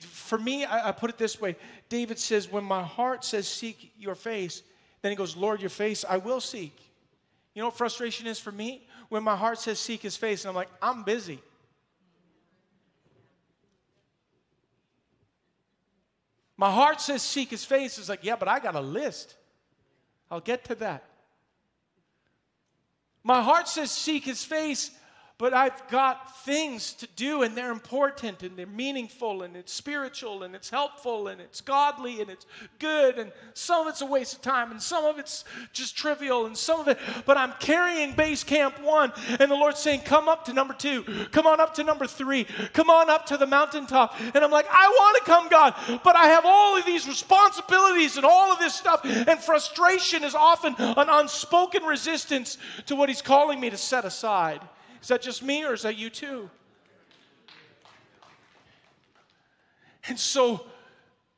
[0.01, 1.57] for me, I, I put it this way
[1.89, 4.63] David says, when my heart says, Seek your face,
[5.03, 6.77] then he goes, Lord, your face I will seek.
[7.55, 8.87] You know what frustration is for me?
[9.09, 11.41] When my heart says, Seek his face, and I'm like, I'm busy.
[16.57, 17.99] My heart says, Seek his face.
[17.99, 19.37] It's like, yeah, but I got a list.
[20.31, 21.05] I'll get to that.
[23.23, 24.91] My heart says, Seek his face
[25.39, 30.43] but I've got things to do and they're important and they're meaningful and it's spiritual
[30.43, 32.45] and it's helpful and it's godly and it's
[32.81, 36.47] good and some of it's a waste of time and some of it's just trivial
[36.47, 40.29] and some of it, but I'm carrying base camp one and the Lord's saying, Come
[40.29, 43.47] up to number two, come on up to number three, come on up to the
[43.47, 44.21] mountaintop.
[44.35, 48.17] And I'm like, I want to come, God, but I have all of these responsibilities
[48.17, 53.23] and all of this stuff, and frustration is often an unspoken resistance to what He's
[53.23, 54.61] calling me to set aside.
[55.03, 56.51] Is that just me or is that you too?
[60.09, 60.67] And so,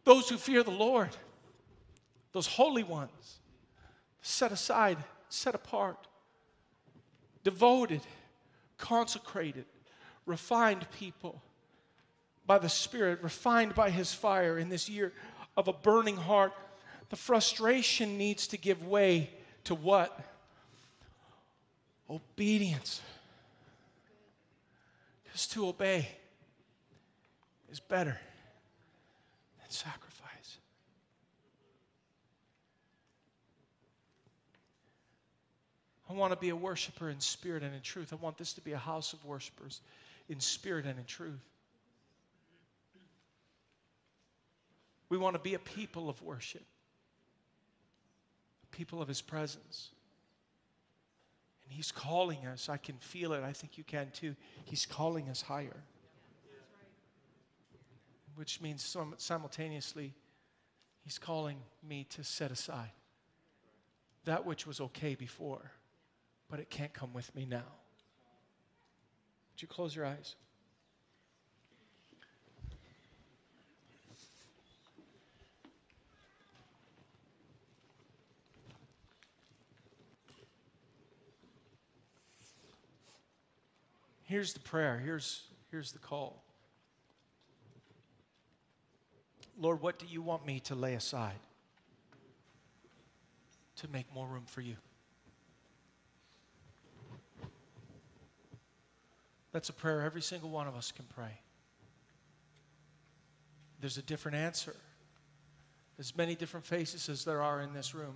[0.04, 1.10] those who fear the Lord,
[2.32, 3.40] those holy ones,
[4.22, 4.98] set aside,
[5.28, 6.06] set apart,
[7.42, 8.02] devoted,
[8.78, 9.64] consecrated,
[10.26, 11.42] refined people
[12.46, 15.12] by the Spirit, refined by His fire in this year
[15.56, 16.52] of a burning heart,
[17.08, 19.30] the frustration needs to give way
[19.64, 20.18] to what?
[22.08, 23.00] Obedience.
[25.30, 26.08] Because to obey
[27.70, 28.18] is better
[29.60, 30.58] than sacrifice.
[36.08, 38.12] I want to be a worshiper in spirit and in truth.
[38.12, 39.80] I want this to be a house of worshipers
[40.28, 41.38] in spirit and in truth.
[45.08, 46.64] We want to be a people of worship,
[48.64, 49.90] a people of His presence.
[51.70, 52.68] And He's calling us.
[52.68, 53.44] I can feel it.
[53.44, 54.34] I think you can too.
[54.64, 55.76] He's calling us higher.
[58.34, 60.12] Which means simultaneously,
[61.04, 62.90] He's calling me to set aside
[64.24, 65.70] that which was okay before,
[66.48, 67.64] but it can't come with me now.
[69.52, 70.34] Would you close your eyes?
[84.30, 85.02] Here's the prayer.
[85.04, 86.44] Here's, here's the call.
[89.58, 91.40] Lord, what do you want me to lay aside
[93.74, 94.76] to make more room for you?
[99.50, 101.40] That's a prayer every single one of us can pray.
[103.80, 104.76] There's a different answer.
[105.98, 108.14] As many different faces as there are in this room.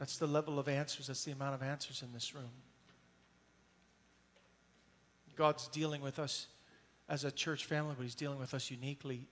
[0.00, 2.50] That's the level of answers, that's the amount of answers in this room.
[5.36, 6.46] God's dealing with us
[7.08, 9.26] as a church family, but He's dealing with us uniquely.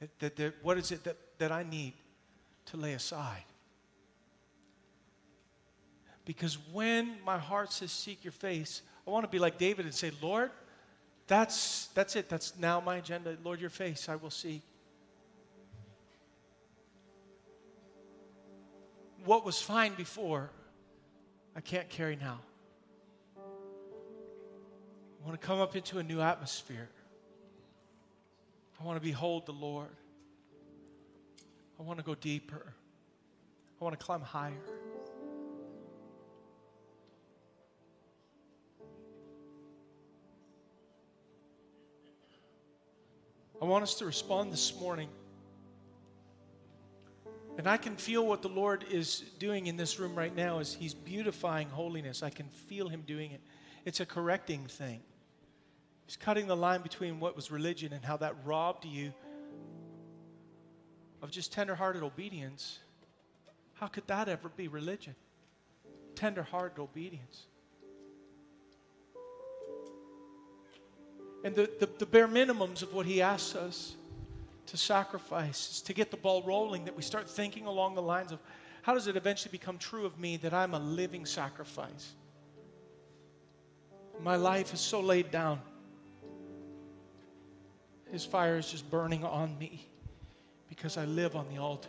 [0.00, 1.94] That, that, that, what is it that, that I need
[2.66, 3.44] to lay aside?
[6.24, 9.94] Because when my heart says, Seek your face, I want to be like David and
[9.94, 10.50] say, Lord,
[11.26, 12.28] that's, that's it.
[12.28, 13.36] That's now my agenda.
[13.44, 14.62] Lord, your face I will seek.
[19.24, 20.50] What was fine before,
[21.54, 22.40] I can't carry now.
[25.20, 26.88] I want to come up into a new atmosphere.
[28.80, 29.90] I want to behold the Lord.
[31.78, 32.72] I want to go deeper.
[33.80, 34.52] I want to climb higher.
[43.60, 45.10] I want us to respond this morning.
[47.58, 50.72] And I can feel what the Lord is doing in this room right now as
[50.72, 52.22] He's beautifying holiness.
[52.22, 53.42] I can feel Him doing it.
[53.84, 55.02] It's a correcting thing.
[56.10, 59.12] He's cutting the line between what was religion and how that robbed you
[61.22, 62.80] of just tenderhearted obedience.
[63.74, 65.14] How could that ever be religion?
[66.16, 67.46] Tenderhearted obedience.
[71.44, 73.94] And the, the, the, bare minimums of what he asks us
[74.66, 78.32] to sacrifice is to get the ball rolling, that we start thinking along the lines
[78.32, 78.40] of
[78.82, 82.14] how does it eventually become true of me that I'm a living sacrifice?
[84.20, 85.60] My life is so laid down.
[88.12, 89.86] His fire is just burning on me
[90.68, 91.88] because I live on the altar.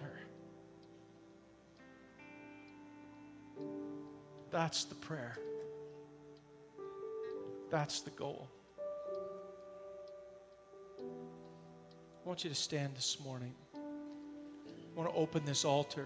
[4.51, 5.37] That's the prayer.
[7.69, 8.47] That's the goal.
[10.99, 13.53] I want you to stand this morning.
[13.73, 13.79] I
[14.95, 16.05] want to open this altar.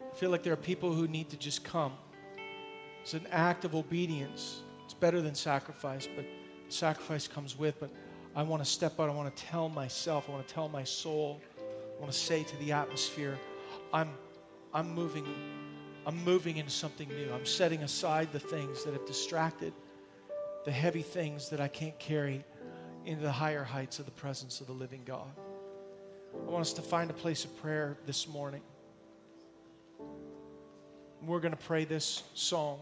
[0.00, 1.92] I feel like there are people who need to just come.
[3.02, 4.62] It's an act of obedience.
[4.86, 6.24] It's better than sacrifice, but
[6.68, 7.78] sacrifice comes with.
[7.78, 7.90] But
[8.36, 9.08] I want to step out.
[9.08, 12.42] I want to tell myself, I want to tell my soul, I want to say
[12.42, 13.38] to the atmosphere,
[13.92, 14.10] I'm,
[14.72, 15.24] I'm moving,
[16.04, 17.32] I'm moving into something new.
[17.32, 19.72] I'm setting aside the things that have distracted,
[20.64, 22.44] the heavy things that I can't carry
[23.06, 25.30] into the higher heights of the presence of the living God.
[26.34, 28.62] I want us to find a place of prayer this morning.
[31.22, 32.80] We're going to pray this song.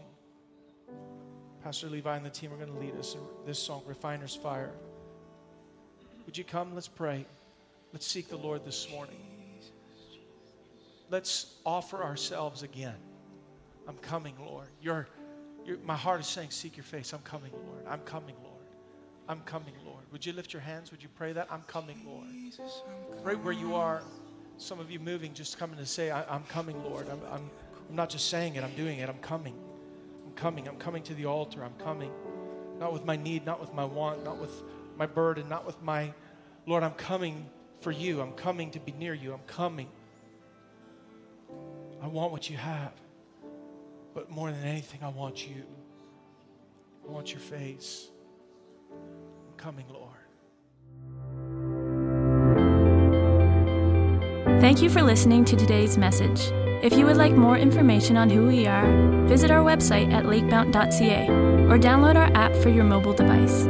[1.63, 4.73] Pastor Levi and the team are going to lead us in this song, Refiner's Fire.
[6.25, 6.73] Would you come?
[6.73, 7.25] Let's pray.
[7.91, 9.19] Let's seek the Lord this morning.
[11.09, 12.95] Let's offer ourselves again.
[13.87, 14.67] I'm coming, Lord.
[14.81, 15.07] Your,
[15.65, 17.13] your, my heart is saying, Seek your face.
[17.13, 17.85] I'm coming, Lord.
[17.87, 18.53] I'm coming, Lord.
[19.27, 20.03] I'm coming, Lord.
[20.11, 20.91] Would you lift your hands?
[20.91, 21.47] Would you pray that?
[21.51, 22.27] I'm coming, Lord.
[23.23, 24.01] Right where you are,
[24.57, 27.07] some of you moving, just coming to say, I, am coming, Lord.
[27.09, 27.49] I'm, I'm,
[27.89, 29.09] I'm not just saying it, I'm doing it.
[29.09, 29.55] I'm coming.
[30.25, 30.67] I'm coming.
[30.67, 31.63] I'm coming to the altar.
[31.63, 32.11] I'm coming.
[32.79, 34.63] Not with my need, not with my want, not with
[34.97, 36.13] my burden, not with my,
[36.65, 37.49] Lord, I'm coming
[37.81, 38.21] for you.
[38.21, 39.33] I'm coming to be near you.
[39.33, 39.89] I'm coming.
[42.01, 42.93] I want what you have.
[44.13, 45.63] But more than anything, I want you.
[47.07, 48.09] I want your face
[48.91, 50.09] I'm coming, Lord.
[54.61, 56.51] Thank you for listening to today's message.
[56.83, 61.27] If you would like more information on who we are, visit our website at lakemount.ca
[61.27, 63.67] or download our app for your mobile device.